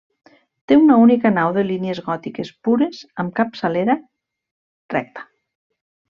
Té 0.69 0.75
una 0.83 0.95
única 1.01 1.31
nau 1.33 1.51
de 1.57 1.65
línies 1.67 1.99
gòtiques 2.07 2.49
pures 2.67 3.01
amb 3.25 3.35
capçalera 3.41 3.97
recta. 4.99 5.27